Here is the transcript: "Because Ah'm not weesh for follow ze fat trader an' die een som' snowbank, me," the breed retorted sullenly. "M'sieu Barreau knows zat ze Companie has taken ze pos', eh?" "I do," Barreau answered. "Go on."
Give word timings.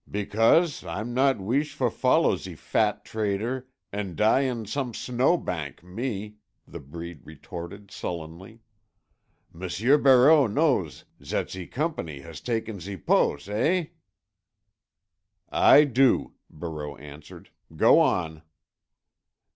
"Because 0.09 0.83
Ah'm 0.83 1.13
not 1.13 1.37
weesh 1.37 1.73
for 1.75 1.91
follow 1.91 2.35
ze 2.35 2.55
fat 2.55 3.05
trader 3.05 3.67
an' 3.93 4.15
die 4.15 4.47
een 4.49 4.65
som' 4.65 4.95
snowbank, 4.95 5.83
me," 5.83 6.37
the 6.67 6.79
breed 6.79 7.19
retorted 7.23 7.91
sullenly. 7.91 8.61
"M'sieu 9.53 9.99
Barreau 9.99 10.47
knows 10.47 11.05
zat 11.23 11.51
ze 11.51 11.67
Companie 11.67 12.21
has 12.23 12.41
taken 12.41 12.79
ze 12.79 12.97
pos', 12.97 13.47
eh?" 13.47 13.89
"I 15.51 15.83
do," 15.83 16.33
Barreau 16.49 16.95
answered. 16.95 17.51
"Go 17.77 17.99
on." 17.99 18.41